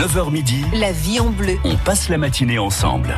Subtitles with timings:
[0.00, 1.58] 9h midi, La vie en bleu.
[1.64, 3.14] on passe la matinée ensemble.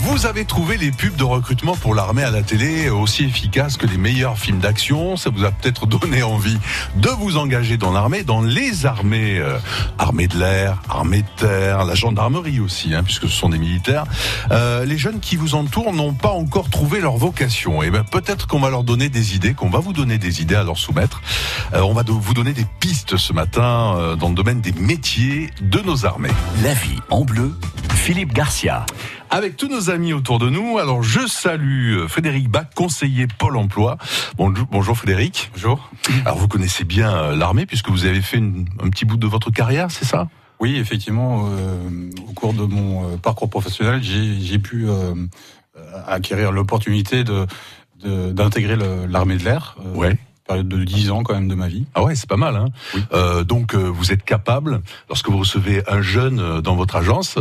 [0.00, 3.86] Vous avez trouvé les pubs de recrutement pour l'armée à la télé aussi efficaces que
[3.86, 5.16] les meilleurs films d'action.
[5.16, 6.58] Ça vous a peut-être donné envie
[6.96, 9.58] de vous engager dans l'armée, dans les armées, euh,
[9.98, 14.04] armée de l'air, armée de terre, la gendarmerie aussi, hein, puisque ce sont des militaires.
[14.50, 17.82] Euh, les jeunes qui vous entourent n'ont pas encore trouvé leur vocation.
[17.82, 20.56] Et ben peut-être qu'on va leur donner des idées, qu'on va vous donner des idées
[20.56, 21.22] à leur soumettre.
[21.72, 24.72] Euh, on va do- vous donner des pistes ce matin euh, dans le domaine des
[24.72, 26.17] métiers de nos armées.
[26.20, 27.52] La vie en bleu,
[27.94, 28.84] Philippe Garcia.
[29.30, 33.56] Avec tous nos amis autour de nous, alors je salue euh, Frédéric Bach, conseiller Pôle
[33.56, 33.98] Emploi.
[34.36, 35.50] Bonjour, bonjour Frédéric.
[35.54, 35.90] Bonjour.
[36.24, 39.26] Alors vous connaissez bien euh, l'armée puisque vous avez fait une- un petit bout de
[39.28, 40.28] votre carrière, c'est ça?
[40.58, 45.14] Oui, effectivement, euh, au cours de mon parcours professionnel, j'ai pu euh,
[46.06, 47.46] acquérir l'opportunité de
[48.02, 48.76] de- d'intégrer
[49.08, 49.76] l'armée de l'air.
[49.84, 50.16] euh, Ouais.
[50.48, 51.84] Période de 10 ans quand même de ma vie.
[51.94, 52.56] Ah ouais, c'est pas mal.
[52.56, 53.02] Hein Oui.
[53.12, 57.36] Euh, donc euh, vous êtes capable, lorsque vous recevez un jeune euh, dans votre agence,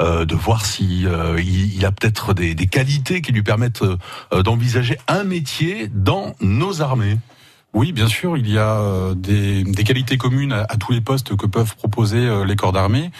[0.00, 3.82] euh, de voir si euh, il, il a peut-être des, des qualités qui lui permettent
[3.82, 7.18] euh, d'envisager un métier dans nos armées.
[7.74, 11.00] Oui, bien sûr, il y a euh, des, des qualités communes à, à tous les
[11.00, 13.10] postes que peuvent proposer euh, les corps d'armée.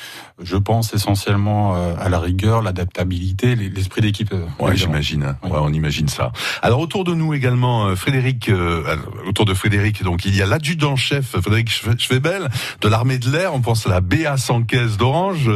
[0.43, 4.35] Je pense essentiellement euh, à la rigueur, l'adaptabilité, les- l'esprit d'équipe.
[4.59, 5.37] Ouais, j'imagine.
[5.43, 5.51] Oui.
[5.51, 6.33] Ouais, on imagine ça.
[6.61, 8.83] Alors autour de nous également, Frédéric, euh,
[9.27, 12.51] autour de Frédéric, donc il y a l'adjudant-chef Frédéric Schwe- Schwebel
[12.83, 13.55] de l'armée de l'air.
[13.55, 15.51] On pense à la BA 115 d'Orange.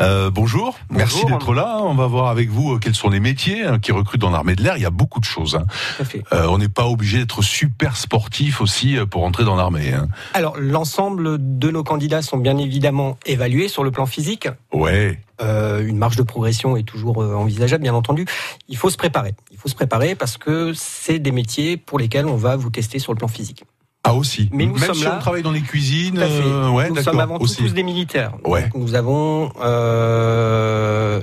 [0.00, 0.78] Euh, bonjour.
[0.90, 1.78] Merci d'être là.
[1.80, 4.62] On va voir avec vous quels sont les métiers hein, qui recrutent dans l'armée de
[4.62, 4.76] l'air.
[4.76, 5.56] Il y a beaucoup de choses.
[5.56, 5.66] hein.
[5.96, 6.22] Tout à fait.
[6.32, 8.27] Euh, on n'est pas obligé d'être super sportif
[8.60, 9.92] aussi euh, pour entrer dans l'armée.
[9.92, 10.08] Hein.
[10.34, 14.48] Alors, l'ensemble de nos candidats sont bien évidemment évalués sur le plan physique.
[14.72, 15.18] Ouais.
[15.40, 18.26] Euh, une marge de progression est toujours euh, envisageable, bien entendu.
[18.68, 19.34] Il faut se préparer.
[19.52, 22.98] Il faut se préparer parce que c'est des métiers pour lesquels on va vous tester
[22.98, 23.64] sur le plan physique.
[24.04, 24.48] Ah aussi.
[24.52, 26.18] Mais nous Même sommes si là- on travaille dans les cuisines.
[26.18, 28.32] Euh, ouais, nous sommes avant tout tous des militaires.
[28.44, 28.62] Ouais.
[28.62, 31.20] Donc, nous avons euh,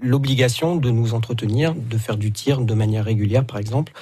[0.00, 3.92] l'obligation de nous entretenir, de faire du tir de manière régulière, par exemple,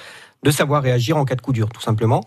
[0.43, 2.23] de savoir réagir en cas de coup dur, tout simplement.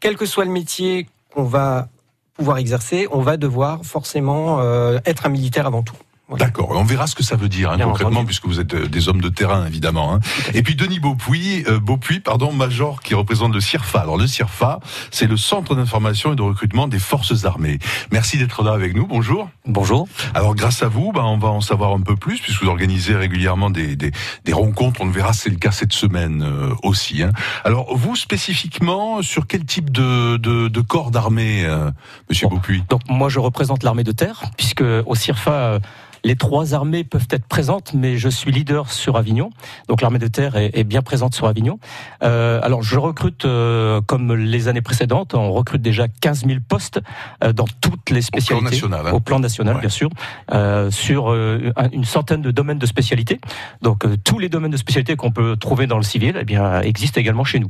[0.00, 1.88] Quel que soit le métier qu'on va
[2.34, 5.96] pouvoir exercer, on va devoir forcément euh, être un militaire avant tout.
[6.30, 6.44] Voilà.
[6.46, 8.26] D'accord, on verra ce que ça veut dire hein, concrètement, entendu.
[8.26, 10.14] puisque vous êtes euh, des hommes de terrain évidemment.
[10.14, 10.20] Hein.
[10.54, 11.80] Et puis Denis Beaupuis, euh,
[12.24, 13.98] pardon, major qui représente le CIRFA.
[13.98, 14.78] Alors le CIRFA,
[15.10, 17.80] c'est le Centre d'information et de recrutement des forces armées.
[18.12, 19.08] Merci d'être là avec nous.
[19.08, 19.50] Bonjour.
[19.66, 20.06] Bonjour.
[20.34, 23.16] Alors grâce à vous, bah, on va en savoir un peu plus puisque vous organisez
[23.16, 24.12] régulièrement des, des,
[24.44, 25.00] des rencontres.
[25.00, 27.24] On le verra, c'est le cas cette semaine euh, aussi.
[27.24, 27.32] Hein.
[27.64, 31.90] Alors vous spécifiquement sur quel type de, de, de corps d'armée, euh,
[32.28, 32.54] Monsieur Bon.
[32.54, 32.84] Beaupuis?
[32.88, 35.78] Donc moi je représente l'armée de terre, puisque au CIRFA, euh,
[36.24, 39.50] les trois armées peuvent être présentes, mais je suis leader sur Avignon.
[39.88, 41.78] Donc l'armée de terre est, est bien présente sur Avignon.
[42.22, 47.00] Euh, alors je recrute, euh, comme les années précédentes, on recrute déjà 15 000 postes
[47.44, 48.64] euh, dans toutes les spécialités.
[48.70, 49.12] national, hein.
[49.12, 49.80] Au plan national, Ouais.
[49.80, 50.10] bien sûr,
[50.52, 53.40] euh, sur euh, un- une centaine de domaines de spécialités.
[53.82, 56.80] Donc euh, tous les domaines de spécialités qu'on peut trouver dans le civil, eh bien
[56.82, 57.68] existent également chez nous.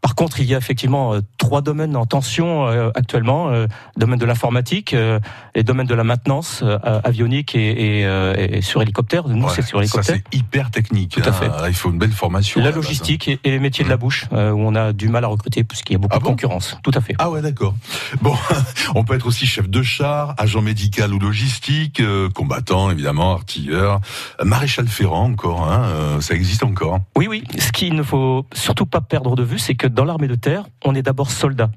[0.00, 4.24] Par contre, il y a effectivement trois domaines en tension euh, actuellement euh, domaine de
[4.26, 5.18] l'informatique, euh,
[5.54, 9.28] les domaines de la maintenance euh, avionique et, et, euh, et sur hélicoptère.
[9.28, 10.16] Nous, Ouais, c'est sur Ça hélicoptère.
[10.16, 11.10] c'est hyper technique.
[11.12, 11.32] Tout à hein.
[11.32, 11.50] fait.
[11.68, 12.60] Il faut une belle formation.
[12.60, 12.76] La base, hein.
[12.82, 15.28] logistique et, et les métiers de la bouche, euh, où on a du mal à
[15.28, 16.78] recruter puisqu'il y a beaucoup Ah de bon concurrence.
[16.82, 17.14] Tout à fait.
[17.18, 17.74] Ah ouais, d'accord.
[18.20, 18.34] Bon,
[18.94, 24.00] on peut être aussi chef de char, agent médical ou logistique, euh, combattant évidemment, artilleur,
[24.42, 27.00] maréchal ferrant encore, hein, euh, ça existe encore.
[27.16, 27.44] Oui, oui.
[27.58, 30.64] Ce qu'il ne faut surtout pas perdre de vue, c'est que dans l'armée de terre,
[30.84, 31.70] on est d'abord soldat.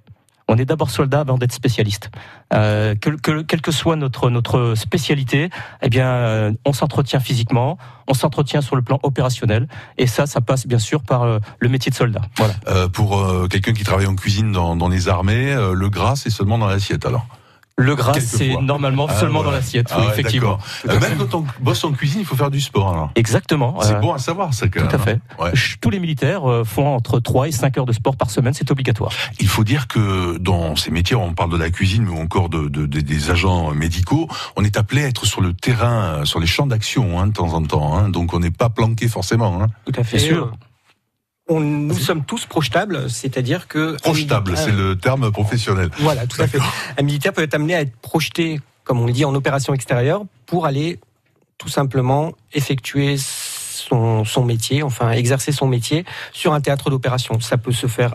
[0.52, 2.10] On est d'abord soldat avant d'être spécialiste.
[2.54, 5.50] Euh, que, que- quelle que soit notre notre spécialité,
[5.84, 7.78] eh bien, euh, on s'entretient physiquement,
[8.08, 9.68] on s'entretient sur le plan opérationnel,
[10.00, 12.22] et ça, ça passe bien sûr par euh, le métier de soldat.
[12.38, 12.56] Voilà.
[12.68, 16.32] Euh, pour euh, quelqu'un qui travaille en cuisine dans, dans les armées, le gras c'est
[16.32, 17.26] seulement dans l'assiette alors?
[17.82, 19.52] Le gras, c'est normalement Ah, seulement voilà.
[19.52, 20.58] dans l'assiette, Ah oui, ouais, effectivement.
[20.86, 21.02] d'accord.
[21.04, 23.12] Euh, même quand on bosse en cuisine, il faut faire du sport alors.
[23.16, 23.80] Exactement.
[23.82, 24.96] C'est euh, bon à savoir ça quand Tout même.
[24.96, 25.12] à fait.
[25.14, 25.44] hein.
[25.44, 25.50] Ouais.
[25.52, 28.54] Ch- Tous les militaires euh, font entre 3 et 5 heures de sport par semaine,
[28.54, 29.12] c'est obligatoire.
[29.40, 32.68] Il faut dire que dans ces métiers, on parle de la cuisine, mais encore de,
[32.68, 36.48] de- de- des agents médicaux, on est appelé à être sur le terrain, sur les
[36.48, 37.98] champs d'action hein, de temps en temps.
[37.98, 38.10] hein.
[38.10, 39.62] donc on n'est pas planqué forcément.
[39.64, 39.68] Hein.
[39.86, 40.18] Tout à fait.
[40.18, 40.52] Bien sûr.
[41.50, 45.90] Euh, on- nous sommes tous projetables, c'est-à-dire que Projetable, c'est le terme professionnel.
[46.00, 46.60] Voilà, tout à fait.
[46.98, 50.24] Un militaire peut être amené à être projeté, comme on le dit, en opération extérieure
[50.46, 51.00] pour aller
[51.58, 57.40] tout simplement effectuer son, son métier, enfin exercer son métier sur un théâtre d'opération.
[57.40, 58.14] Ça peut se faire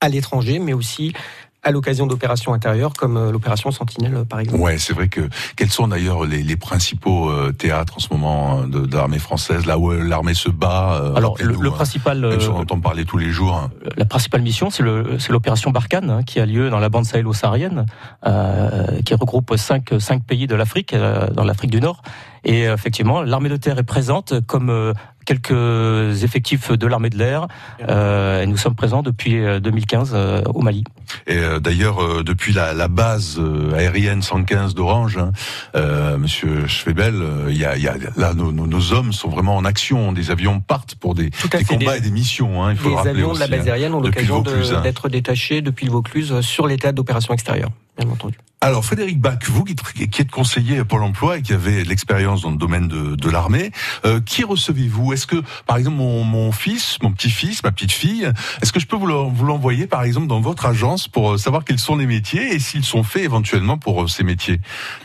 [0.00, 1.12] à l'étranger, mais aussi
[1.62, 4.60] à l'occasion d'opérations intérieures comme euh, l'opération Sentinelle par exemple.
[4.60, 8.62] Ouais, c'est vrai que quels sont d'ailleurs les, les, principaux euh, théâtres en ce moment
[8.62, 11.72] de, de l'armée française, là où l'armée se bat Alors le, le, hein.
[11.72, 13.54] principal, si on entend parler tous les jours.
[13.54, 13.70] Hein.
[13.96, 14.82] La principale mission, c'est
[15.30, 17.86] l'opération Barkhane hein, qui a lieu dans la bande sahélo-saharienne,
[18.26, 22.02] euh, qui regroupe cinq, cinq pays de l'Afrique, dans l'Afrique du Nord.
[22.44, 24.92] Et effectivement, l'armée de terre est présente comme
[25.24, 27.46] quelques effectifs de l'armée de l'air.
[27.88, 30.84] Euh, nous sommes présents depuis 2015 euh, au Mali.
[31.26, 33.40] Et euh, d'ailleurs, euh, depuis la, la, base
[33.74, 37.14] aérienne 115 d'Orange, hein, Monsieur Schwebel,
[37.48, 40.12] il y a, y a, là nos, nos, hommes sont vraiment en action.
[40.12, 42.62] Des avions partent pour des, des combats et des missions.
[42.62, 44.80] Hein, il faut les avions de la base hein, aérienne ont l'occasion hein.
[44.82, 47.70] d'être détachés depuis le Vaucluse sur les théâtres d'opérations extérieures,
[48.04, 48.38] bien entendu.
[48.64, 49.74] Alors Frédéric Bach, vous qui,
[50.20, 53.72] êtes conseiller Pôle Emploi et qui avez de l'expérience dans le domaine de, de l'armée,
[54.04, 55.12] euh, qui recevez-vous?
[55.12, 58.30] Est-ce que, par exemple, mon, mon fils, mon petit-fils, ma petite-fille,
[58.62, 61.80] est-ce que je peux vous l'envoyer, par exemple, dans votre agence pour euh, savoir quels
[61.80, 64.60] sont les métiers et s'ils sont faits éventuellement pour euh, ces métiers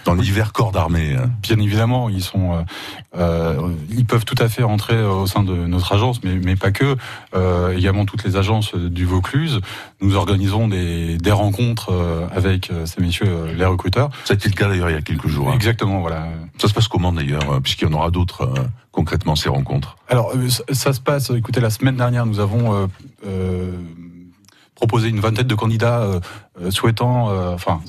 [0.05, 2.63] dans l'hiver corps d'armée Bien évidemment, ils sont,
[3.17, 6.71] euh, ils peuvent tout à fait rentrer au sein de notre agence, mais, mais pas
[6.71, 6.95] que.
[7.33, 9.61] Euh, également toutes les agences du Vaucluse.
[9.99, 11.91] Nous organisons des, des rencontres
[12.31, 14.09] avec ces messieurs les recruteurs.
[14.25, 15.49] Ça a été le cas d'ailleurs il y a quelques jours.
[15.49, 15.55] Hein.
[15.55, 16.27] Exactement, voilà.
[16.57, 19.95] Ça se passe comment d'ailleurs, euh, puisqu'il y en aura d'autres euh, concrètement ces rencontres?
[20.07, 21.29] Alors euh, ça, se passe.
[21.31, 22.87] Écoutez, la semaine dernière, nous avons
[23.25, 23.71] euh,
[24.75, 26.07] proposé une vingtaine de candidats
[26.69, 27.81] souhaitant, enfin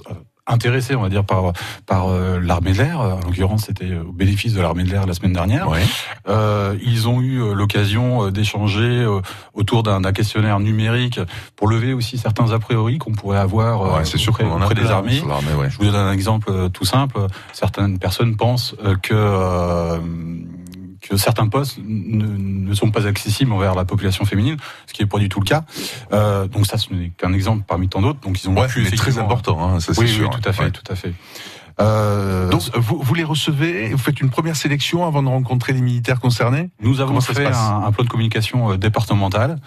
[0.49, 1.53] intéressés, on va dire, par
[1.87, 3.01] par euh, l'armée de l'air.
[3.01, 5.69] En l'occurrence, c'était au bénéfice de l'armée de l'air la semaine dernière.
[5.69, 5.83] Ouais.
[6.29, 9.07] Euh, ils ont eu euh, l'occasion euh, d'échanger
[9.55, 11.21] autour d'un questionnaire numérique
[11.57, 14.87] pour lever aussi certains a priori qu'on pourrait avoir ouais, c'est sûr auprès, auprès des
[14.87, 15.21] armées.
[15.59, 15.71] Ouais.
[15.71, 17.19] Je vous donne un exemple tout simple.
[17.53, 19.99] Certaines personnes pensent que
[21.01, 24.57] que certains postes ne, ne, sont pas accessibles envers la population féminine,
[24.87, 25.65] ce qui n'est pas du tout le cas.
[26.13, 28.21] Euh, donc ça, ce n'est qu'un exemple parmi tant d'autres.
[28.21, 30.31] Donc ils ont ouais, pu très important, hein, ça, oui, sûr.
[30.31, 30.71] oui, tout à fait, ouais.
[30.71, 31.15] tout à fait.
[31.81, 35.81] Euh, Donc vous, vous, les recevez, vous faites une première sélection avant de rencontrer les
[35.81, 36.71] militaires concernés?
[36.81, 39.61] Nous avons fait un, un, plan de communication euh, départemental.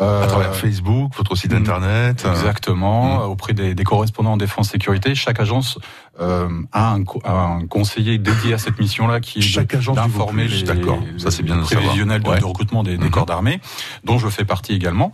[0.00, 3.30] Euh, à travers Facebook, votre site internet Exactement, mmh.
[3.30, 5.16] auprès des, des, correspondants de défense sécurité.
[5.16, 5.80] Chaque agence
[6.20, 11.00] euh, a, un, un, conseiller dédié à cette mission-là qui est d'informer les, d'accord.
[11.16, 12.38] Ça c'est bien le prévisionnel de, ouais.
[12.38, 13.10] de, recrutement des, des mmh.
[13.10, 13.60] corps d'armée,
[14.04, 15.10] dont je fais partie également.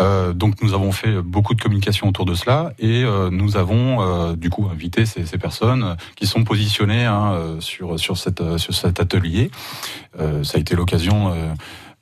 [0.00, 4.00] Euh, donc nous avons fait beaucoup de communication autour de cela et euh, nous avons
[4.00, 8.72] euh, du coup invité ces, ces, personnes qui sont positionnées hein, sur sur cette sur
[8.72, 9.50] cet atelier.
[10.18, 11.34] ça a été l'occasion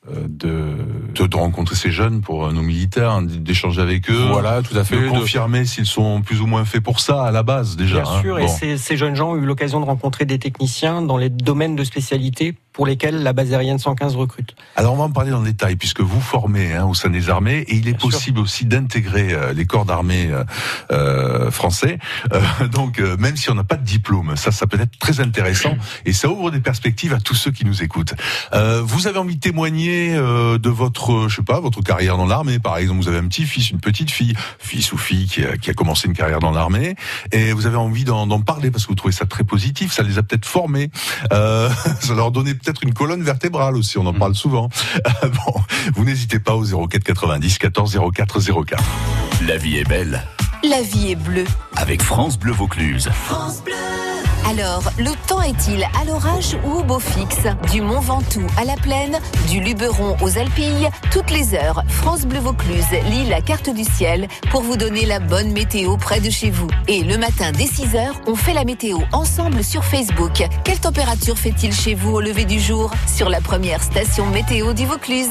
[0.08, 0.76] de...
[1.14, 1.26] de...
[1.26, 4.26] de rencontrer ces jeunes pour euh, nos militaires, hein, d'échanger avec eux.
[4.30, 5.00] Voilà, tout à fait.
[5.00, 8.02] De confirmer s'ils sont plus ou moins faits pour ça à la base déjà.
[8.02, 8.38] Bien sûr, hein.
[8.38, 8.48] et bon.
[8.48, 11.84] ces, ces jeunes gens ont eu l'occasion de rencontrer des techniciens dans les domaines de
[11.84, 14.54] spécialité pour lesquels la base aérienne 115 recrute.
[14.74, 17.28] Alors on va en parler dans le détail puisque vous formez hein, au sein des
[17.28, 18.44] armées et il est Bien possible sûr.
[18.44, 20.44] aussi d'intégrer euh, les corps d'armée euh,
[20.90, 21.98] euh, français.
[22.72, 26.14] donc même si on n'a pas de diplôme, ça ça peut être très intéressant et
[26.14, 28.14] ça ouvre des perspectives à tous ceux qui nous écoutent.
[28.82, 32.78] vous avez envie de témoigner de votre je sais pas votre carrière dans l'armée par
[32.78, 35.68] exemple vous avez un petit fils, une petite fille, fils ou fille qui a, qui
[35.68, 36.94] a commencé une carrière dans l'armée
[37.30, 40.16] et vous avez envie d'en parler parce que vous trouvez ça très positif, ça les
[40.16, 40.90] a peut-être formés,
[41.30, 44.68] ça leur donnait peut-être une colonne vertébrale aussi, on en parle souvent.
[45.22, 45.60] bon,
[45.94, 48.82] vous n'hésitez pas au 04 90 14 04 04.
[49.46, 50.22] La vie est belle.
[50.62, 51.46] La vie est bleue.
[51.76, 53.08] Avec France Bleu Vaucluse.
[53.12, 54.09] France Bleu.
[54.48, 58.74] Alors, le temps est-il à l'orage ou au beau fixe Du Mont Ventoux à la
[58.74, 63.84] plaine, du Luberon aux Alpilles, toutes les heures, France Bleu Vaucluse lit la carte du
[63.84, 66.68] ciel pour vous donner la bonne météo près de chez vous.
[66.88, 70.42] Et le matin dès 6 heures, on fait la météo ensemble sur Facebook.
[70.64, 74.86] Quelle température fait-il chez vous au lever du jour Sur la première station météo du
[74.86, 75.30] Vaucluse?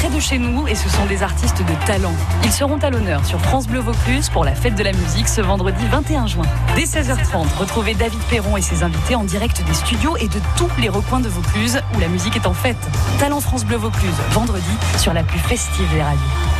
[0.00, 2.14] Près de chez nous et ce sont des artistes de talent.
[2.42, 5.42] Ils seront à l'honneur sur France Bleu Vaucluse pour la fête de la musique ce
[5.42, 6.46] vendredi 21 juin.
[6.74, 10.70] Dès 16h30, retrouvez David Perron et ses invités en direct des studios et de tous
[10.80, 12.78] les recoins de Vaucluse où la musique est en fête.
[13.18, 16.59] Talent France Bleu Vaucluse, vendredi sur la plus festive des radios.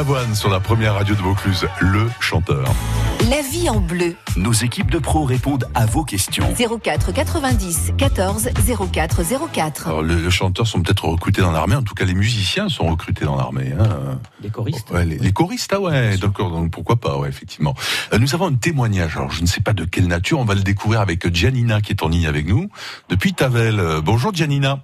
[0.00, 2.64] Balavoine sur la première radio de Vaucluse, le chanteur.
[3.28, 4.14] La vie en bleu.
[4.34, 6.42] Nos équipes de pros répondent à vos questions.
[6.82, 8.48] 04 90 14
[8.90, 9.20] 04
[9.52, 9.88] 04.
[9.88, 12.86] Alors, le- les chanteurs sont peut-être recrutés dans l'armée, en tout cas les musiciens sont
[12.86, 13.74] recrutés dans l'armée.
[13.78, 14.18] Hein.
[14.42, 14.90] Les choristes.
[14.90, 17.74] Ouais, les, les choristes, ah ouais, d'accord, donc pourquoi pas, ouais, effectivement.
[18.14, 20.54] Euh, nous avons un témoignage, alors je ne sais pas de quelle nature, on va
[20.54, 22.70] le découvrir avec Giannina qui est en ligne avec nous,
[23.10, 23.78] depuis Tavel.
[23.78, 24.80] Euh, bonjour Giannina.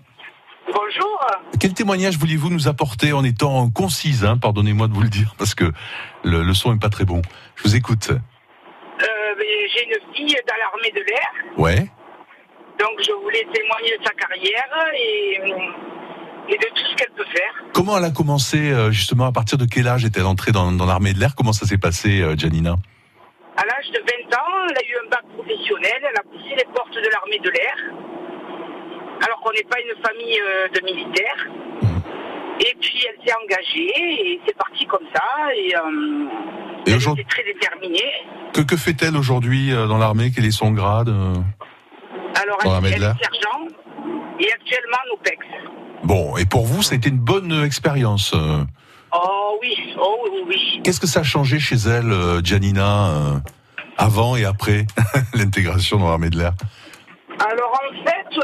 [0.66, 1.15] Bonjour.
[1.61, 5.55] Quel témoignage vouliez-vous nous apporter en étant concise, hein, pardonnez-moi de vous le dire, parce
[5.55, 5.73] que
[6.25, 7.23] le, le son est pas très bon.
[7.57, 8.11] Je vous écoute.
[8.11, 9.05] Euh,
[9.75, 11.87] J'ai une fille dans l'armée de l'air, Ouais.
[12.79, 17.25] donc je voulais témoigner de sa carrière et, euh, et de tout ce qu'elle peut
[17.33, 17.65] faire.
[17.73, 20.87] Comment elle a commencé, euh, justement, à partir de quel âge est-elle entrée dans, dans
[20.87, 21.35] l'armée de l'air?
[21.37, 22.77] Comment ça s'est passé, Giannina
[23.57, 26.65] À l'âge de 20 ans, elle a eu un bac professionnel, elle a poussé les
[26.75, 27.77] portes de l'armée de l'air,
[29.25, 31.46] alors qu'on n'est pas une famille euh, de militaires.
[32.61, 36.26] Et puis elle s'est engagée et c'est parti comme ça et, euh,
[36.87, 38.12] Et elle était très déterminée.
[38.54, 40.32] Que, que fait-elle aujourd'hui euh, dans l'armée?
[40.35, 43.68] Quel est son grade Alors elle, elle est sergent
[44.40, 45.46] et actuellement en OPEX.
[46.04, 48.35] Bon, et pour vous, ça a été une bonne expérience.
[49.12, 50.80] Oh oui, oh oui.
[50.82, 52.40] Qu'est-ce que ça a changé chez elle, euh,
[53.96, 54.87] avant et après
[55.35, 56.52] l'intégration dans l'armée de l'air?
[57.38, 58.43] Alors en fait, euh,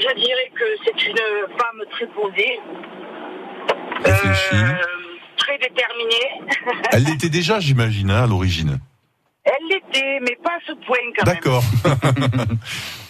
[0.00, 1.18] je dirais que c'est une
[1.58, 2.60] femme très posée,
[4.06, 4.74] euh,
[5.36, 6.80] très déterminée.
[6.92, 8.78] Elle l'était déjà, j'imagine, hein, à l'origine.
[9.44, 11.34] Elle l'était, mais pas à ce point quand même.
[11.34, 11.62] D'accord.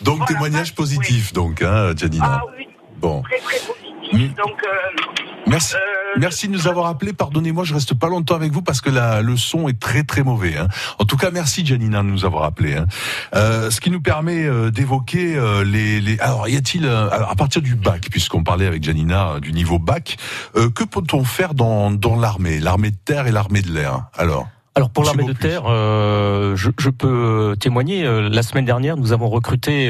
[0.02, 2.42] donc Voilà, témoignage positif, donc, hein, Giannina.
[2.42, 2.68] Ah oui,
[3.00, 3.22] Bon.
[3.22, 4.34] très très positif.
[4.36, 5.02] Donc, euh,
[5.46, 5.74] Merci.
[5.74, 5.78] Euh,
[6.18, 7.12] Merci de nous avoir appelés.
[7.12, 10.22] Pardonnez-moi, je reste pas longtemps avec vous parce que la, le son est très très
[10.22, 10.56] mauvais.
[10.56, 10.68] Hein.
[10.98, 12.74] En tout cas, merci Janina de nous avoir appelés.
[12.76, 12.86] Hein.
[13.34, 17.34] Euh, ce qui nous permet euh, d'évoquer euh, les, les, Alors, y a-t-il euh, à
[17.34, 20.16] partir du bac, puisqu'on parlait avec Janina du niveau bac,
[20.56, 24.48] euh, que peut-on faire dans dans l'armée, l'armée de terre et l'armée de l'air Alors?
[24.76, 28.04] Alors pour l'armée de terre, euh, je, je peux témoigner.
[28.04, 29.88] euh, La semaine dernière, nous avons recruté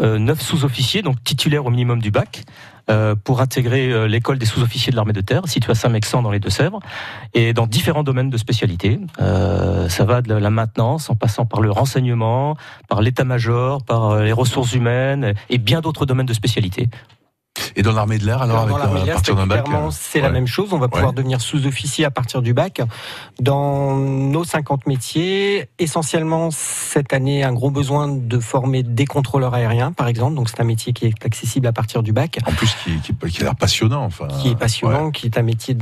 [0.00, 2.44] euh, neuf sous-officiers, donc titulaires au minimum du bac,
[2.90, 6.38] euh, pour intégrer l'école des sous-officiers de l'armée de terre, située à Saint-Mexan dans les
[6.38, 6.78] Deux-Sèvres,
[7.34, 9.00] et dans différents domaines de spécialité.
[9.20, 12.56] Euh, ça va de la maintenance, en passant par le renseignement,
[12.88, 16.88] par l'état-major, par les ressources humaines, et bien d'autres domaines de spécialité.
[17.76, 19.90] Et dans l'armée de l'air, alors, avec, euh, à l'air, partir d'un bac clairement, euh,
[19.92, 20.72] c'est la même chose.
[20.72, 21.14] On va pouvoir Ouais.
[21.16, 22.80] devenir sous-officier à partir du bac.
[23.40, 29.92] Dans nos 50 métiers, essentiellement cette année, un gros besoin de former des contrôleurs aériens,
[29.92, 30.34] par exemple.
[30.34, 33.14] Donc c'est un métier qui est accessible à partir du bac, En plus, qui, qui,
[33.14, 34.04] qui a l'air passionnant.
[34.04, 35.76] Enfin, qui est passionnant, qui est un métier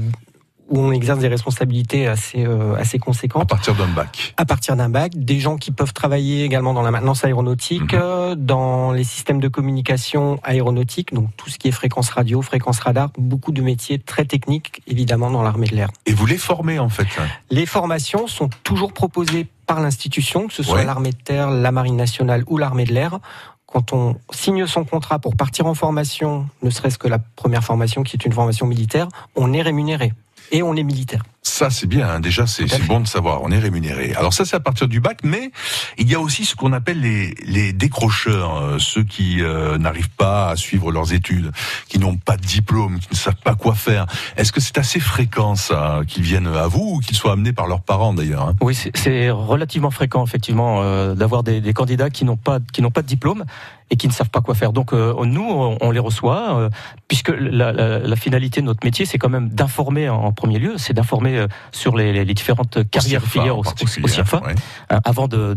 [0.68, 3.48] où on exerce des responsabilités assez euh, assez à conséquentes.
[3.48, 4.34] partir d'un bac.
[4.36, 8.00] À partir d'un bac, des gens qui peuvent travailler également dans la maintenance aéronautique, Mhm.
[8.02, 12.80] euh, dans les systèmes de communication aéronautique, donc tout ce qui est fréquence radio, fréquence
[12.80, 15.88] radar, beaucoup de métiers très techniques, évidemment, dans l'armée de l'air.
[16.06, 17.06] Et vous les formez en fait.
[17.18, 17.26] hein.
[17.50, 20.84] Les formations sont toujours proposées par l'institution, que ce soit Ouais.
[20.84, 23.18] l'armée de terre, la marine nationale ou l'armée de l'air.
[23.66, 28.02] Quand on signe son contrat pour partir en formation, ne serait-ce que la première formation
[28.02, 30.14] qui est une formation militaire, on est rémunéré.
[30.50, 31.22] Et on est militaire.
[31.48, 32.08] Ça, c'est bien.
[32.08, 32.20] hein.
[32.20, 33.40] Déjà, c'est bon de savoir.
[33.42, 34.12] On est rémunéré.
[34.16, 35.50] Alors ça, c'est à partir du bac, mais
[35.96, 40.10] il y a aussi ce qu'on appelle les, les décrocheurs, euh, ceux qui euh, n'arrivent
[40.10, 41.50] pas à suivre leurs études,
[41.88, 44.06] qui n'ont pas de diplôme, qui ne savent pas quoi faire.
[44.36, 47.66] Est-ce que c'est assez fréquent ça, qu'ils viennent à vous ou qu'ils soient amenés par
[47.66, 48.54] leurs parents d'ailleurs hein?
[48.60, 52.90] Oui, c'est- relativement fréquent effectivement euh, d'avoir des, des candidats qui n'ont pas qui n'ont
[52.90, 53.44] pas de diplôme
[53.90, 54.72] et qui ne savent pas quoi faire.
[54.74, 56.68] Donc nous, on, on les reçoit
[57.08, 60.58] puisque la, la- la finalité de notre métier, c'est quand même d'informer en, en premier
[60.58, 64.54] lieu, c'est d'informer euh, sur les, les- les différentes carrières filières au, au- CIRFA, ouais.
[64.90, 65.54] hein, avant de-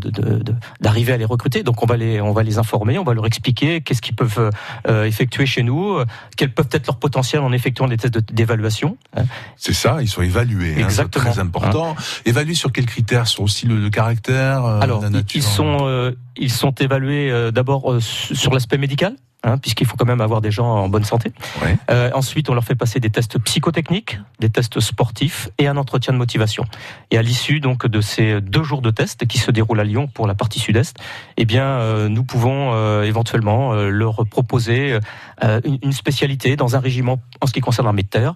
[0.80, 1.64] d'arriver à les recruter.
[1.64, 4.52] Donc on va les on va les informer, on va leur expliquer qu'est-ce qu'ils peuvent
[4.88, 6.06] euh, effectuer chez nous, euh,
[6.38, 8.98] quels peuvent être leurs potentiels en effectuant des tests de- d'évaluation.
[9.16, 9.24] hein.
[9.58, 10.72] C'est ça, ils sont évalués.
[10.72, 11.32] hein, c'est Exactement.
[11.32, 11.96] très important.
[12.26, 13.28] Évalués sur quels critères?
[13.28, 17.30] Sur aussi le, le caractère, Alors, la ils- nature ils sont, euh, ils sont évalués
[17.32, 20.68] euh, d'abord euh, su- sur l'aspect médical, hein, puisqu'il faut quand même avoir des gens
[20.68, 21.32] en bonne santé.
[21.62, 21.78] Ouais.
[21.90, 26.14] Euh, ensuite, on leur fait passer des tests psychotechniques, des tests sportifs et un entretien
[26.14, 26.66] de motivation.
[27.10, 30.08] Et à l'issue donc de ces deux jours de tests qui se déroulent à Lyon
[30.08, 30.98] pour la partie sud-est,
[31.38, 35.00] eh bien, euh, nous pouvons euh, éventuellement leur proposer
[35.42, 38.36] une, une spécialité dans un régiment en ce qui concerne l'armée de terre.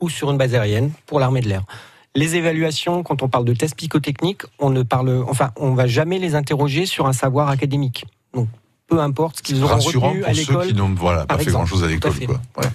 [0.00, 1.64] ou sur une base aérienne pour l'armée de l'air.
[2.14, 6.18] Les évaluations, quand on parle de tests psychotechniques, on ne parle, enfin, on va jamais
[6.18, 8.06] les interroger sur un savoir académique.
[8.32, 8.48] Donc,
[8.86, 10.66] peu importe ce qu'ils auront rassurant retenu pour à ceux l'école.
[10.68, 12.12] qui n'ont voilà, pas fait grand-chose à l'école.
[12.26, 12.40] quoi.
[12.56, 12.62] Ouais.
[12.64, 12.70] Ça,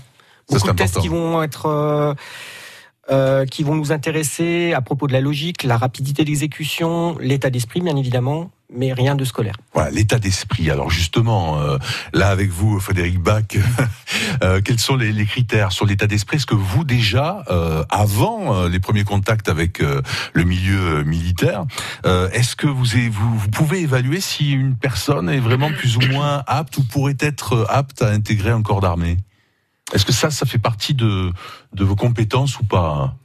[0.49, 2.13] Beaucoup c'est de tests qui vont être, euh,
[3.09, 7.81] euh, qui vont nous intéresser à propos de la logique, la rapidité d'exécution, l'état d'esprit,
[7.81, 9.55] bien évidemment, mais rien de scolaire.
[9.73, 10.69] Voilà, l'état d'esprit.
[10.69, 11.77] Alors justement, euh,
[12.13, 13.43] là avec vous, Frédéric Bach,
[14.43, 16.37] euh, quels sont les, critères sur l'état d'esprit?
[16.37, 20.01] Est-ce que vous déjà, euh, avant euh, les premiers contacts avec euh,
[20.33, 21.65] le milieu euh, militaire,
[22.33, 26.77] est-ce que vous, vous, pouvez évaluer si une personne est vraiment plus ou moins apte
[26.77, 29.17] ou pourrait être apte à intégrer un corps d'armée?
[29.93, 31.33] Est-ce que ça, ça fait partie de
[31.77, 33.15] vos compétences ou pas?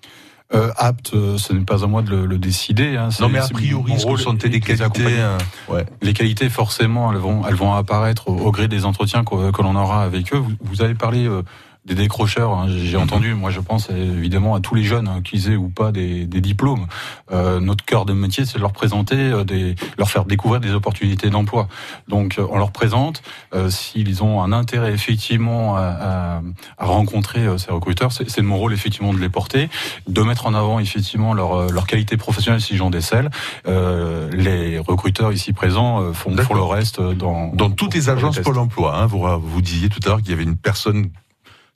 [0.55, 2.97] Euh, apte, euh, ce n'est pas à moi de le, le décider.
[2.97, 3.09] hein.
[3.21, 5.17] Non, mais a priori, mon rôle sentez des les qualités accompagner.
[5.19, 5.85] euh, ouais.
[6.03, 9.63] Les qualités, forcément, elles vont, elles vont apparaître au, au gré des entretiens que, que
[9.63, 10.39] l'on aura avec eux.
[10.39, 11.43] Vous, vous avez parlé euh,
[11.87, 12.53] des décrocheurs.
[12.53, 12.67] hein.
[12.69, 13.03] J'ai Mhm.
[13.05, 16.27] entendu, moi, je pense évidemment à tous les jeunes, hein, qu'ils aient ou pas des,
[16.27, 16.87] des diplômes.
[17.33, 20.73] Euh, notre cœur de métier, c'est de leur présenter, euh, des, leur faire découvrir des
[20.73, 21.69] opportunités d'emploi.
[22.09, 23.23] Donc, euh, on leur présente.
[23.55, 26.41] euh, S'ils ont un intérêt effectivement à, à-
[26.79, 29.69] à rencontrer euh, ces recruteurs, c'est mon rôle effectivement de les porter,
[30.09, 33.31] de mettre en avant effectivement leur, leur qualité professionnelle si j'en décèle.
[33.69, 38.41] Euh, les recruteurs ici présents euh, font, font le reste dans Dans toutes les agences.
[38.41, 41.11] Pôle Emploi, hein, vous, vous disiez tout à l'heure qu'il y avait une personne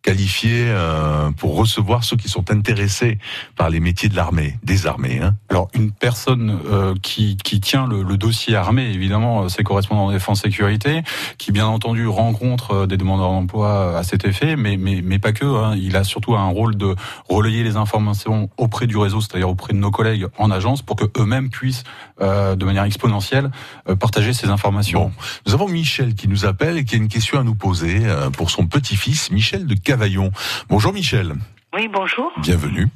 [0.02, 3.18] qualifiée euh, pour recevoir ceux qui sont intéressés
[3.56, 5.20] par les métiers de l'armée, des armées.
[5.22, 5.36] Hein.
[5.50, 10.06] Alors une personne euh, qui, qui tient le, le dossier armé, évidemment, euh, c'est correspondant
[10.06, 11.02] en défense sécurité,
[11.36, 15.32] qui bien entendu rencontre euh, des demandeurs d'emploi à cet effet, mais, mais, mais pas
[15.32, 15.44] que.
[15.44, 15.76] hein.
[15.76, 16.94] Il a surtout un rôle de
[17.28, 21.04] relayer les informations auprès du réseau, c'est-à-dire auprès de nos collègues en agence, pour que
[21.18, 21.84] eux-mêmes puissent,
[22.22, 23.50] euh, de manière exponentielle,
[23.88, 25.00] euh, partager ces informations.
[25.04, 25.12] Bon,
[25.46, 28.00] nous avons Michel qui nous appelle et qui a une question à nous poser
[28.32, 30.30] pour son petit-fils, Michel de Cavaillon.
[30.68, 31.32] Bonjour Michel,
[31.74, 32.30] Oui, bonjour.
[32.36, 32.86] bienvenue.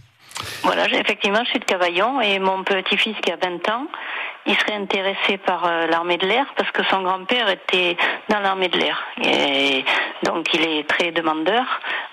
[0.62, 3.87] Voilà, effectivement, je suis de Cavaillon et mon petit-fils qui a 20 ans,
[4.46, 7.96] il serait intéressé par euh, l'armée de l'air parce que son grand-père était
[8.28, 9.02] dans l'armée de l'air.
[9.24, 9.85] Et
[10.22, 11.64] donc, il est très demandeur.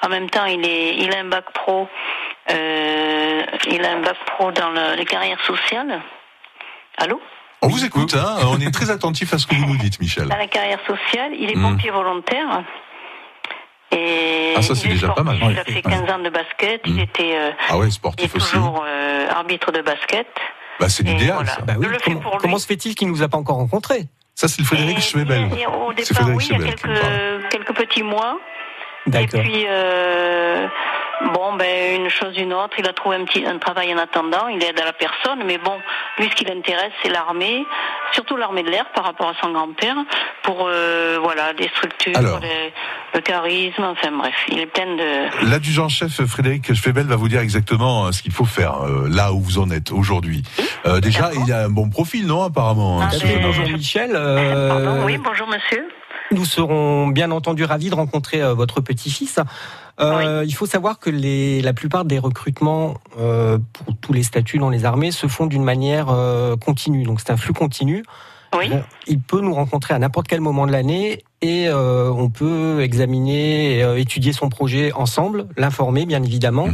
[0.03, 1.87] En même temps, il est, il a un bac pro.
[2.49, 6.01] Euh, il a un bac pro dans le- les carrières sociales.
[6.97, 7.21] Allô?
[7.61, 10.27] On vous écoute, hein, on est très attentif à ce que vous nous dites, Michel.
[10.27, 11.69] Dans la carrière sociale, il est Mhm.
[11.75, 12.63] pompier volontaire.
[13.91, 15.37] Et Ah, ça, c'est déjà pas mal.
[15.41, 16.81] Il a fait 15 ans de basket.
[16.85, 16.99] Il Mhm.
[16.99, 18.51] était, euh, Ah ouais, il est sportif aussi.
[18.53, 20.27] toujours euh, arbitre de basket.
[20.79, 21.51] Bah, c'est l'idéal, voilà.
[21.51, 21.61] ça.
[21.61, 21.87] Bah oui,
[22.39, 24.03] comment, se fait-il qu'il nous a pas encore rencontrés
[24.35, 25.49] Ça, c'est le Frédéric Et- Schwebel.
[25.59, 28.39] et Au C'est départ, Frédéric oui, il y a quelques, quelques petits mois.
[29.07, 29.41] Et D'accord.
[29.41, 30.67] puis, euh,
[31.33, 34.47] bon, ben, une chose, une autre, il a trouvé un petit un travail en attendant,
[34.47, 35.73] il aide à la personne, mais bon,
[36.19, 37.65] lui, ce qui l'intéresse, c'est l'armée,
[38.13, 39.95] surtout l'armée de l'air par rapport à son grand-père,
[40.43, 42.39] pour, euh, voilà, des structures, Alors.
[42.39, 42.73] les-
[43.13, 45.49] le charisme, enfin bref, il est plein de...
[45.49, 49.41] L'adjudant-chef Frédéric Schwebel va vous dire exactement euh, ce qu'il faut faire euh, là où
[49.41, 50.43] vous en êtes aujourd'hui.
[50.85, 54.11] Euh, déjà, il a un bon profil, non, apparemment hein, Ah, bonjour Michel.
[54.15, 55.85] Euh, Pardon, oui, bonjour monsieur.
[56.31, 59.39] Nous serons bien entendu ravis de rencontrer euh, votre petit-fils.
[59.99, 64.57] Euh, Il faut savoir que les, la plupart des recrutements euh, pour tous les statuts
[64.57, 67.03] dans les armées se font d'une manière euh, continue.
[67.03, 68.03] Donc c'est un flux continu.
[68.57, 72.29] Oui, Bon, il peut nous rencontrer à n'importe quel moment de l'année et euh, on
[72.29, 76.67] peut examiner et euh, étudier son projet ensemble, l'informer bien évidemment.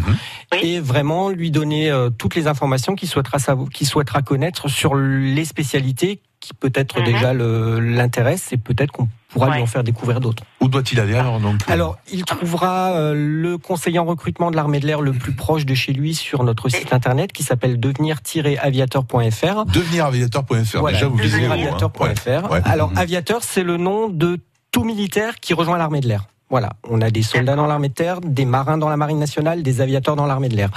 [0.53, 0.59] Oui.
[0.63, 4.95] et vraiment lui donner euh, toutes les informations qu'il souhaitera savoir, qu'il souhaitera connaître sur
[4.95, 7.05] les spécialités qui peut-être Mhm.
[7.05, 9.61] déjà l'intéressent et peut-être qu'on pourra lui Ouais.
[9.63, 10.43] en faire découvrir d'autres.
[10.61, 14.55] Où doit-il aller alors donc euh, Alors, il trouvera euh, le conseiller en recrutement de
[14.55, 17.79] l'armée de l'air le plus proche de chez lui sur notre site internet qui s'appelle
[17.79, 19.65] devenir-aviateur.fr.
[19.65, 20.79] Deveniraviateur.fr.
[20.79, 21.55] Voilà, Déjà, vous visez haut, hein.
[21.55, 22.51] deveniraviateur.fr.
[22.51, 22.61] Ouais.
[22.65, 24.39] Alors, aviateur, c'est le nom de
[24.71, 26.25] tout militaire qui rejoint l'armée de l'air.
[26.49, 29.63] Voilà, on a des soldats dans l'armée de terre, des marins dans la marine nationale,
[29.63, 30.69] des aviateurs dans l'armée de l'air.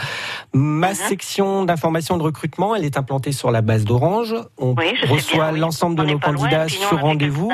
[0.52, 4.34] Ma section d'information et de recrutement, elle est implantée sur la base d'Orange.
[4.58, 5.60] On oui, reçoit oui.
[5.60, 7.50] l'ensemble de On nos loin, candidats sur rendez-vous.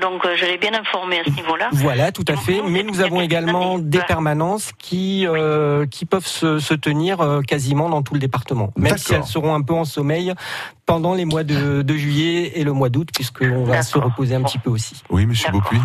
[0.00, 1.68] donc euh, je l'ai bien informé à ce niveau-là.
[1.72, 2.62] Voilà, tout à Donc, fait.
[2.66, 7.90] Mais nous avons également des permanences qui euh, qui peuvent se, se tenir euh, quasiment
[7.90, 10.32] dans tout le département, même si elles seront un peu en sommeil
[10.86, 14.40] pendant les mois de, de juillet et le mois d'août, puisqu'on va se reposer un
[14.40, 14.46] Bon.
[14.46, 15.02] petit peu aussi.
[15.10, 15.50] Oui, monsieur.
[15.52, 15.78] Beaupuis.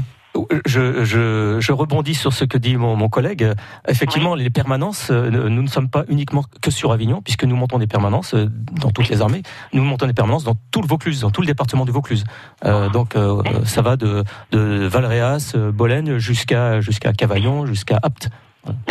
[0.66, 3.54] Je, je, je rebondis sur ce que dit mon, mon collègue.
[3.88, 7.80] Effectivement, les permanences, euh, nous ne sommes pas uniquement que sur Avignon, puisque nous montons
[7.80, 8.50] des permanences euh,
[8.82, 9.44] dans toutes les armées.
[9.74, 12.24] Nous montons des permanences dans tout le Vaucluse, dans tout le département du Vaucluse.
[12.66, 18.30] Euh, donc, euh, ça va de, de Valréas, euh, Bologne, jusqu'à jusqu'à Cavaillon, jusqu'à Apt.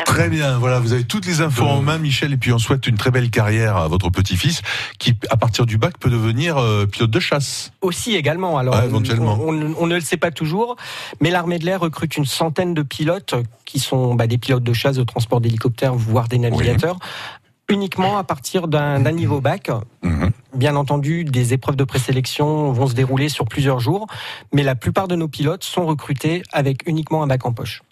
[0.04, 2.86] Très bien, voilà, vous avez toutes les infos en main, Michel, et puis on souhaite
[2.86, 4.62] une très belle carrière à votre petit-fils,
[4.98, 7.72] qui, à partir du bac, peut devenir euh, pilote de chasse.
[7.80, 9.38] Aussi également, alors Ouais, éventuellement.
[9.40, 10.76] On, on- on ne le sait pas toujours,
[11.20, 13.34] mais l'armée de l'air recrute une centaine de pilotes
[13.64, 16.98] qui sont bah, des pilotes de chasse, de transport d'hélicoptères, voire des navigateurs,
[17.68, 19.70] uniquement à partir d'un d'un niveau bac.
[20.02, 20.30] Mhm.
[20.54, 24.06] Bien entendu, des épreuves de présélection vont se dérouler sur plusieurs jours,
[24.52, 27.82] mais la plupart de nos pilotes sont recrutés avec uniquement un bac en poche.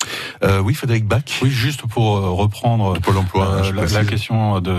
[0.45, 3.47] Euh, oui, Frédéric Bach, Oui, juste pour euh, reprendre de Pôle emploi.
[3.65, 4.75] euh, la, question de,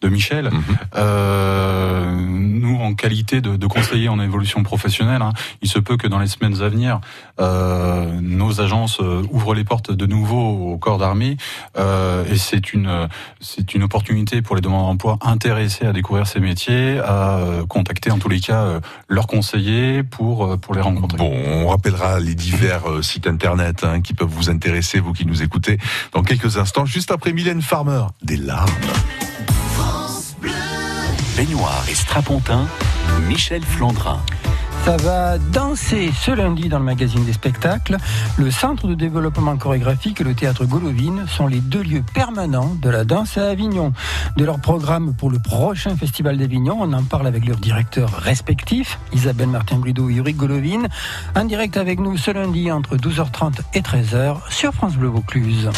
[0.00, 0.50] de Michel.
[0.50, 0.62] Mhm.
[0.96, 6.06] Euh, nous, en qualité de, de conseiller en évolution professionnelle, hein, il se peut que
[6.06, 7.00] dans les semaines à venir,
[7.40, 11.36] euh, nos agences ouvrent les portes de nouveau au corps d'armée,
[11.78, 13.08] euh, et c'est une
[13.40, 18.10] c'est une opportunité pour les demandeurs d'emploi intéressés à découvrir ces métiers, à euh, contacter
[18.10, 21.18] en tous les cas euh, leurs conseillers pour euh, pour les rencontrer.
[21.18, 25.42] Bon, on rappellera les divers sites internet hein, qui peuvent vous intéresser, vous qui nous
[25.42, 25.78] écoutez,
[26.12, 28.04] dans quelques instants, juste après Mylène Farmer.
[28.22, 28.70] Des larmes.
[31.36, 32.66] Baignoire et strapontin,
[33.28, 34.20] Michel Flandrin.
[34.84, 37.96] Ça va danser ce lundi dans le magazine des spectacles.
[38.38, 42.88] Le Centre de développement chorégraphique et le théâtre Golovine sont les deux lieux permanents de
[42.88, 43.92] la danse à Avignon.
[44.36, 48.98] De leur programme pour le prochain festival d'Avignon, on en parle avec leurs directeurs respectifs,
[49.12, 50.88] Isabelle Martin-Brideau et Yuri Golovine,
[51.36, 55.70] en direct avec nous ce lundi entre 12h30 et 13h sur France Bleu Vaucluse.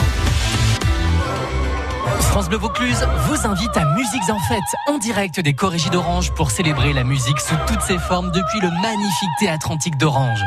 [2.18, 6.50] France Bleu Vaucluse vous invite à Musiques en Fête, en direct des Corrégies d'Orange pour
[6.50, 10.42] célébrer la musique sous toutes ses formes depuis le magnifique théâtre antique d'Orange.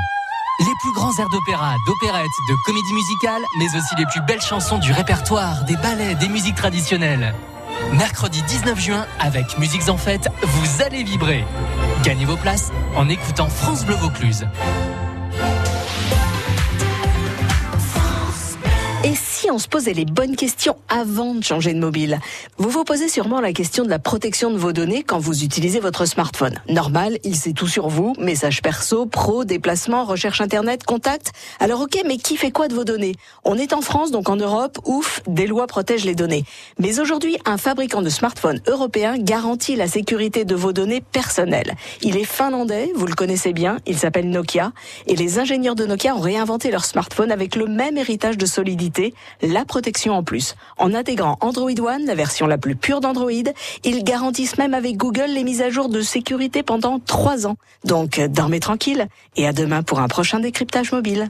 [0.60, 4.78] Les plus grands airs d'opéra, d'opérette, de comédie musicale, mais aussi les plus belles chansons
[4.78, 7.34] du répertoire, des ballets, des musiques traditionnelles.
[7.94, 11.46] Mercredi 19 juin, avec Musiques en Fête, vous allez vibrer.
[12.04, 14.48] Gagnez vos places en écoutant France Bleu Vaucluse.
[19.54, 22.20] On se posait les bonnes questions avant de changer de mobile
[22.58, 25.80] Vous vous posez sûrement la question de la protection de vos données quand vous utilisez
[25.80, 26.56] votre smartphone.
[26.70, 31.34] Normal, il sait tout sur vous, messages perso, pro, déplacements, recherche internet, contact.
[31.60, 33.14] Alors ok, mais qui fait quoi de vos données?
[33.44, 36.46] On est en France, donc en Europe, ouf, des lois protègent les données.
[36.80, 41.76] Mais aujourd'hui, un fabricant de smartphones européen garantit la sécurité de vos données personnelles.
[42.02, 44.72] Il est finlandais, vous le connaissez bien, il s'appelle Nokia,
[45.06, 49.14] et les ingénieurs de Nokia ont réinventé leur smartphone avec le même héritage de solidité,
[49.44, 50.56] la protection en plus.
[50.78, 53.32] En intégrant Android One, la version la plus pure d'Android,
[53.84, 57.58] ils garantissent même avec Google les mises à jour de sécurité pendant 3 ans.
[57.84, 61.30] Donc dormez tranquille et à demain pour un prochain décryptage mobile.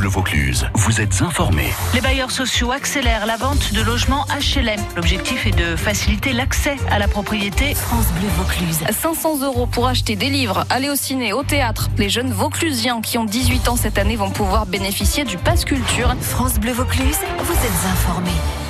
[0.00, 1.68] France Bleu Vaucluse, vous êtes informés.
[1.92, 4.80] Les bailleurs sociaux accélèrent la vente de logements HLM.
[4.96, 7.74] L'objectif est de faciliter l'accès à la propriété.
[7.74, 8.78] France Bleu Vaucluse.
[8.90, 11.90] 500 euros pour acheter des livres, aller au ciné, au théâtre.
[11.98, 16.16] Les jeunes Vauclusiens qui ont 18 ans cette année vont pouvoir bénéficier du Pass Culture.
[16.22, 18.69] France Bleu Vaucluse, vous êtes informés.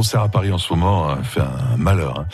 [0.00, 2.26] Concert à Paris en ce moment hein, fait un malheur hein,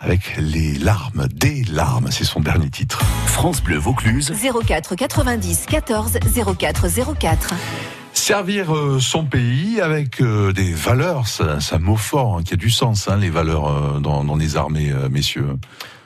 [0.00, 3.00] avec les larmes, des larmes, c'est son dernier titre.
[3.26, 4.32] France Bleu Vaucluse.
[4.66, 6.18] 04 90 14
[6.58, 6.86] 04
[7.20, 7.54] 04.
[8.12, 12.56] Servir euh, son pays avec euh, des valeurs, ça, ça mot fort, hein, qui a
[12.56, 15.46] du sens, hein, les valeurs euh, dans, dans les armées, messieurs.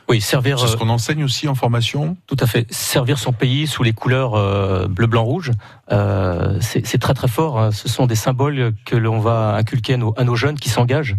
[0.09, 0.59] Oui, servir.
[0.59, 2.17] C'est ce euh, qu'on enseigne aussi en formation.
[2.27, 2.67] Tout à fait.
[2.73, 5.51] Servir son pays sous les couleurs euh, bleu, blanc, rouge,
[5.93, 7.59] euh, c'est très très fort.
[7.59, 7.73] hein.
[7.73, 11.17] Ce sont des symboles que l'on va inculquer à nos, à nos jeunes qui s'engagent.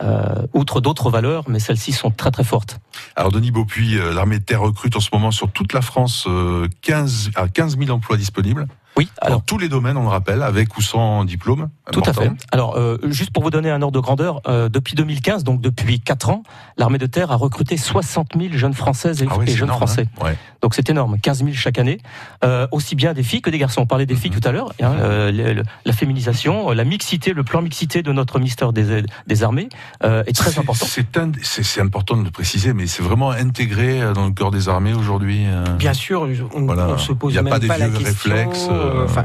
[0.00, 2.78] Euh, outre d'autres valeurs, mais celles-ci sont très très fortes.
[3.16, 6.68] Alors Denis Beaupuis, l'armée de terre recrute en ce moment sur toute la France euh,
[6.82, 8.68] 15 à 15 000 emplois disponibles.
[8.98, 11.68] Oui, dans tous les domaines, on le rappelle, avec ou sans diplôme.
[11.92, 12.32] Tout à fait.
[12.50, 16.00] Alors, euh, juste pour vous donner un ordre de grandeur, euh, depuis 2015, donc depuis
[16.00, 16.42] 4 ans,
[16.76, 19.68] l'armée de terre a recruté 60 000 jeunes françaises et, Ah oui, et c'est jeunes
[19.68, 20.06] énorme, français.
[20.20, 20.24] hein.
[20.24, 20.36] Ouais.
[20.62, 21.98] Donc c'est énorme, 15 000 chaque année,
[22.44, 23.82] euh, aussi bien des filles que des garçons.
[23.82, 24.40] On parlait des filles Mhm.
[24.40, 28.02] tout à l'heure, hein, euh, le- le- la féminisation, euh, la mixité, le plan mixité
[28.02, 29.68] de notre ministère des, des Armées
[30.02, 30.86] euh, est très important.
[30.86, 34.32] C'est un- c'est- c'est important de le préciser, mais c'est vraiment intégré euh, dans le
[34.32, 35.44] corps des armées aujourd'hui.
[35.46, 35.64] euh.
[35.78, 36.88] Bien sûr, on, Voilà.
[36.88, 38.34] on se pose Il y a même pas des vieux question.
[38.34, 39.24] réflexes, euh, euh, enfin,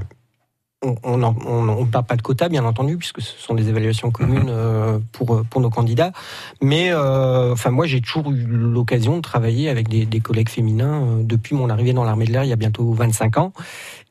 [1.04, 5.00] on ne parle pas de quotas, bien entendu, puisque ce sont des évaluations communes euh,
[5.12, 6.12] pour, pour nos candidats.
[6.62, 11.04] Mais euh, enfin, moi, j'ai toujours eu l'occasion de travailler avec des, des collègues féminins
[11.04, 13.54] euh, depuis mon arrivée dans l'armée de l'air il y a bientôt 25 ans.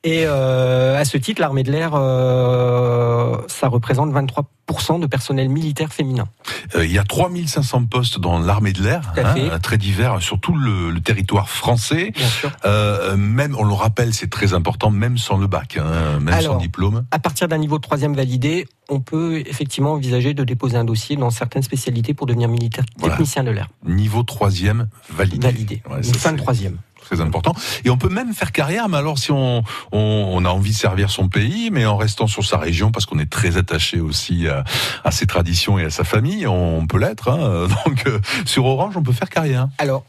[0.05, 5.93] Et euh, à ce titre, l'armée de l'air, euh, ça représente 23% de personnel militaire
[5.93, 6.27] féminin.
[6.75, 10.57] Euh, il y a 3500 postes dans l'armée de l'air, hein, très divers sur tout
[10.57, 12.11] le, le territoire français.
[12.17, 12.51] Bien sûr.
[12.65, 16.57] Euh, même, on le rappelle, c'est très important, même sans le bac, hein, même sans
[16.57, 17.05] diplôme.
[17.13, 21.15] À partir d'un niveau de troisième validé, on peut effectivement envisager de déposer un dossier
[21.15, 23.15] dans certaines spécialités pour devenir militaire Voilà.
[23.15, 23.69] technicien de l'air.
[23.87, 25.47] Niveau troisième validé.
[25.47, 25.83] Validé.
[25.89, 26.79] Ouais, Une ça, fin de troisième.
[27.05, 27.55] Très important.
[27.85, 29.63] Et on peut même faire carrière, mais alors si on,
[29.93, 29.99] on,
[30.33, 33.19] on a envie de servir son pays, mais en restant sur sa région, parce qu'on
[33.19, 34.65] est très attaché aussi à,
[35.05, 37.29] à ses traditions et à sa famille, on peut l'être.
[37.29, 37.67] Hein.
[37.87, 39.69] Donc euh, sur Orange, on peut faire carrière.
[39.79, 40.05] Alors,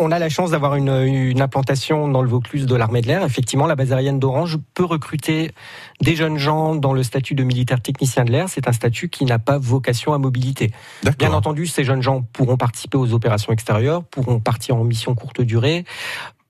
[0.00, 3.22] on a la chance d'avoir une, une implantation dans le Vaucluse de l'armée de l'air.
[3.24, 5.52] Effectivement, la base aérienne d'Orange peut recruter
[6.00, 8.48] des jeunes gens dans le statut de militaire technicien de l'air.
[8.48, 10.72] C'est un statut qui n'a pas vocation à mobilité.
[11.18, 15.40] Bien entendu, ces jeunes gens pourront participer aux opérations extérieures, pourront partir en mission courte
[15.42, 15.84] durée,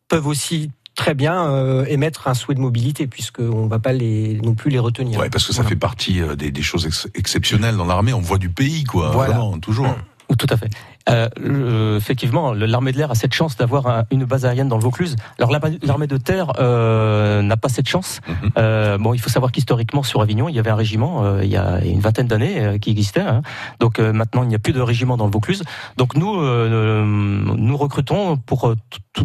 [0.08, 4.40] peuvent aussi très bien euh, émettre un souhait de mobilité puisqu'on ne va pas les,
[4.42, 5.18] non plus les retenir.
[5.18, 8.12] Ouais, parce que ça fait partie euh, des, des choses ex- exceptionnelles dans l'armée.
[8.12, 9.10] On voit du pays, quoi.
[9.10, 9.34] Voilà.
[9.34, 9.88] Vraiment, toujours.
[10.38, 10.68] Tout à fait.
[11.11, 14.83] Euh, effectivement, l'armée de l'air a cette chance d'avoir un- une base aérienne dans le
[14.83, 15.16] Vaucluse.
[15.38, 15.51] Alors
[15.83, 18.20] l'armée de terre euh, n'a pas cette chance.
[18.57, 21.51] Euh, bon, il faut savoir qu'historiquement sur Avignon, il y avait un régiment euh, il
[21.51, 23.20] y a une vingtaine d'années euh, qui existait.
[23.20, 23.42] hein.
[23.81, 25.62] Donc euh, maintenant, il n'y a plus de régiment dans le Vaucluse.
[25.96, 28.75] Donc nous, euh, nous recrutons pour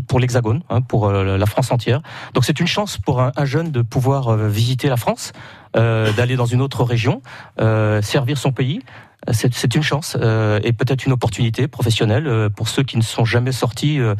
[0.07, 2.01] pour l'Hexagone, hein, pour la France entière.
[2.33, 5.31] Donc c'est une chance pour un, un jeune de pouvoir visiter la France,
[5.77, 7.21] euh, d'aller dans une autre région,
[7.61, 8.81] euh, servir son pays.
[9.31, 13.25] C'est une chance euh, et peut-être une opportunité professionnelle euh, pour ceux qui ne sont
[13.25, 14.15] jamais sortis euh,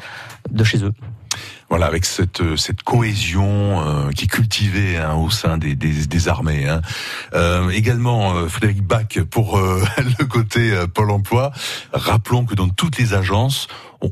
[0.49, 0.93] de chez eux.
[1.69, 6.05] Voilà, avec cette, euh, cette cohésion euh, qui est cultivée hein, au sein des, des,
[6.05, 6.67] des armées.
[6.67, 6.81] Hein.
[7.33, 9.57] Euh, également, Frédéric Bach, pour
[10.19, 11.51] le côté Pôle Emploi,
[11.91, 13.67] rappelons que dans toutes les agences,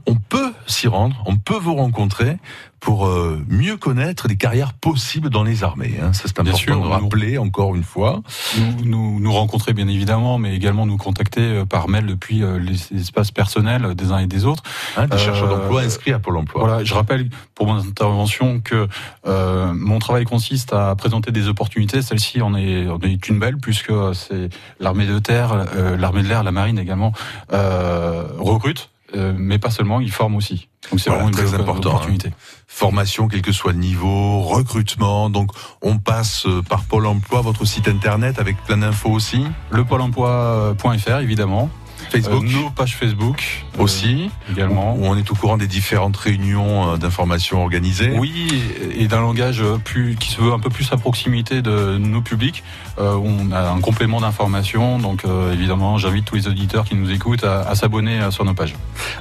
[0.06, 2.38] on, peut s'y rendre, on peut vous rencontrer
[2.80, 5.96] pour euh, mieux connaître les carrières possibles dans les armées.
[6.04, 6.12] Hein.
[6.12, 8.22] Ça, c'est important sûr, de nous- rappeler encore une fois.
[8.58, 12.60] Nous, nous, nous rencontrer bien évidemment, mais également nous contacter euh, par mail depuis euh,
[12.60, 14.64] les espaces personnels des uns et des autres.
[14.98, 16.62] Hein, des Euh, chercheurs d'emploi inscrits à Pôle Emploi.
[16.66, 18.90] Voilà, je rappelle pour mon intervention que
[19.28, 22.02] euh, mon travail consiste à présenter des opportunités.
[22.02, 24.50] Celle-ci en est, en est une belle puisque c'est
[24.82, 27.14] l'armée de terre, euh, l'armée de l'air, la marine également
[27.54, 30.68] euh, recrute, euh, mais pas seulement, ils forment aussi.
[30.92, 32.30] Donc c'est Voilà, vraiment une très important, opportunité.
[32.30, 32.64] hein.
[32.68, 35.30] Formation, quel que soit le niveau, recrutement.
[35.30, 39.46] Donc, on passe euh, par Pôle Emploi, votre site internet avec plein d'infos aussi.
[39.70, 41.70] Le pôle emploi.fr évidemment.
[42.14, 42.44] Facebook.
[42.44, 44.96] Euh, nos pages Facebook aussi également.
[44.96, 48.14] Où on est au courant des différentes réunions euh, d'information organisées.
[48.18, 48.50] Oui,
[48.96, 52.64] et d'un langage plus qui se veut un peu plus à proximité de nos publics.
[53.00, 57.12] Euh, on a un complément d'information, donc euh, évidemment, j'invite tous les auditeurs qui nous
[57.12, 58.76] écoutent à, à s'abonner euh, sur nos pages.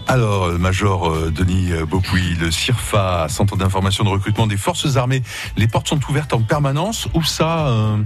[0.07, 4.97] Alors, euh, Major euh, Denis euh, Beaupuy, le CIRFA, Centre d'information de recrutement des forces
[4.97, 5.23] armées,
[5.57, 7.09] les portes sont ouvertes en permanence.
[7.15, 7.97] Où ça euh,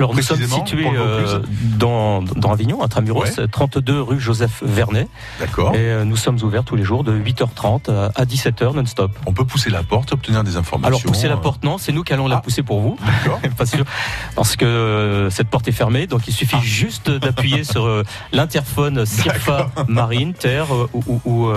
[0.00, 1.40] Alors nous sommes situés euh,
[1.76, 5.08] dans, dans Avignon, à Tramuros, 32 rue Joseph Vernet.
[5.38, 5.74] D'accord.
[5.74, 9.12] Et euh, nous sommes ouverts tous les jours de 8h30 à- à 17h non-stop.
[9.26, 10.88] On peut pousser la porte, obtenir des informations.
[10.88, 12.96] Alors pousser la porte, non, c'est nous qui allons la pousser pour vous.
[13.04, 13.40] D'accord.
[14.36, 17.86] Parce que euh, cette porte est fermée, donc il suffit juste d'appuyer sur
[18.32, 21.50] l'interphone CIRFA Marine, Terre ou, ou-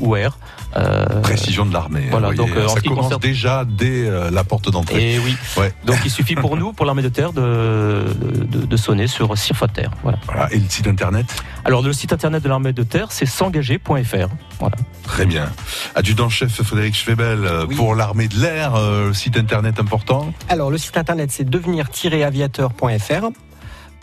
[0.00, 0.36] ou Air.
[0.76, 2.06] Euh, Précision de l'armée.
[2.10, 5.14] Voilà, hein, donc euh, ça commence concerne déjà dès euh, la porte d'entrée.
[5.14, 5.36] Et oui.
[5.56, 5.72] Ouais.
[5.84, 9.68] Donc il suffit pour nous, pour l'armée de terre, de, de, de sonner sur CIRFA
[9.68, 9.90] Terre.
[10.02, 10.18] Voilà.
[10.26, 10.52] Voilà.
[10.52, 11.26] Et le site internet?
[11.64, 14.28] Alors le site internet de l'armée de terre, c'est s'engager.fr.
[14.58, 14.76] Voilà.
[15.06, 15.50] Très bien.
[15.94, 20.32] Adjudant-chef Frédéric Schwebel, euh, pour l'armée de l'air, euh, site internet important?
[20.48, 23.30] Alors, le site internet, c'est devenir-aviateur.fr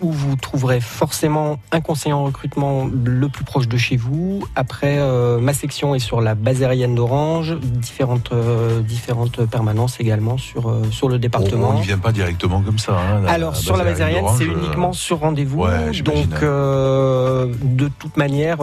[0.01, 4.43] où vous trouverez forcément un conseiller en recrutement le plus proche de chez vous.
[4.55, 10.37] Après, euh, ma section est sur la base aérienne d'Orange, différentes, euh, différentes permanences également
[10.37, 11.69] sur, euh, sur le département.
[11.69, 12.93] On n'y vient pas directement comme ça.
[12.97, 15.61] hein, la- Alors sur la d'Orange, c'est uniquement sur rendez-vous.
[15.63, 18.57] Ouais, donc de toute manière,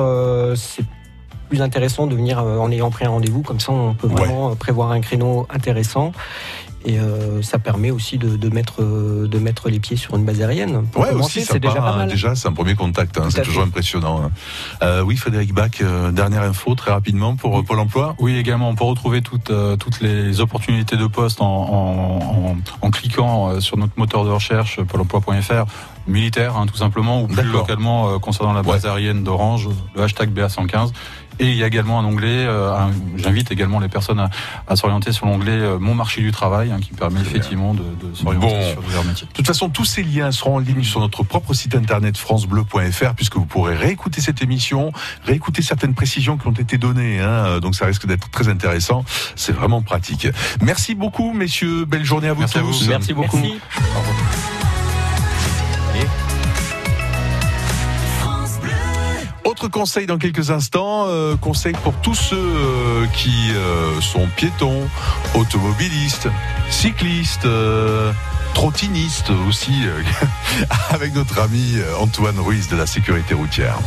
[0.56, 0.84] c'est
[1.48, 3.42] plus intéressant de venir en ayant pris un rendez-vous.
[3.42, 6.12] Comme ça, on peut vraiment prévoir un créneau intéressant.
[6.86, 10.40] Et euh, ça permet aussi de, de mettre, de mettre les pieds sur une base
[10.40, 10.86] aérienne.
[10.90, 12.08] Pour Ouais, commencer, aussi, c'est déjà pas mal.
[12.08, 13.18] Déjà, c'est un premier contact.
[13.18, 13.68] hein, c'est toujours fait.
[13.68, 14.22] impressionnant.
[14.24, 14.30] hein.
[14.82, 18.14] Euh, oui, Frédéric Bach, euh, dernière info très rapidement pour Pôle Emploi.
[18.18, 22.18] Oui, également, on peut retrouver toutes, euh, toutes les opportunités de poste en, en,
[22.52, 25.64] en, en cliquant sur notre moteur de recherche, pôle emploi.fr,
[26.06, 30.30] militaire, hein, tout simplement, ou plus localement, euh, concernant la base aérienne d'Orange, le hashtag
[30.32, 30.92] BA115.
[31.40, 32.70] Et il y a également un onglet, euh,
[33.16, 34.28] j'invite également les personnes à,
[34.68, 38.14] à s'orienter sur l'onglet euh, Mon marché du travail, hein, qui permet effectivement de, de
[38.14, 38.70] s'orienter Bon.
[38.72, 39.26] sur divers métiers.
[39.26, 43.14] De toute façon, tous ces liens seront en ligne sur notre propre site internet francebleu.fr
[43.16, 44.92] puisque vous pourrez réécouter cette émission,
[45.24, 47.20] réécouter certaines précisions qui ont été données.
[47.20, 47.58] hein.
[47.60, 49.04] donc ça risque d'être très intéressant.
[49.34, 50.28] C'est vraiment pratique.
[50.60, 51.86] Merci beaucoup, messieurs.
[51.86, 52.82] Belle journée à vous Merci à tous.
[52.84, 52.88] vous.
[52.90, 53.38] Merci beaucoup.
[53.38, 54.59] Merci.
[59.68, 64.88] Conseil dans quelques instants, euh, conseil pour tous ceux euh, qui euh, sont piétons,
[65.34, 66.28] automobilistes,
[66.70, 67.46] cyclistes,
[68.54, 69.72] trottinistes aussi,
[70.90, 73.78] avec notre ami Antoine Ruiz de la sécurité routière.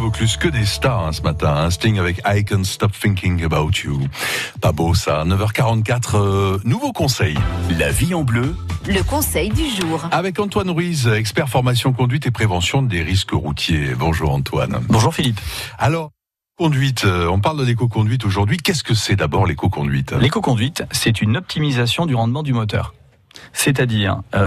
[0.00, 1.54] Vaucluse, que des stars hein, ce matin.
[1.54, 1.70] hein.
[1.70, 4.00] Sting avec I Can Stop Thinking About You.
[4.60, 5.24] Pas beau ça.
[5.24, 7.36] 9h44, euh, nouveau conseil.
[7.78, 10.08] La vie en bleu, Le conseil du jour.
[10.10, 13.94] Avec Antoine Ruiz, expert formation conduite et prévention des risques routiers.
[13.96, 14.80] Bonjour Antoine.
[14.88, 15.40] Bonjour Philippe.
[15.78, 16.10] Alors,
[16.56, 18.56] conduite, euh, on parle de l'éco-conduite aujourd'hui.
[18.56, 20.12] Qu'est-ce que c'est d'abord l'éco-conduite?
[20.12, 22.94] L'éco-conduite, c'est une optimisation du rendement du moteur.
[23.52, 24.38] C'est-à-dire, euh,